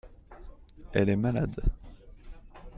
[0.93, 1.61] Elle est malade.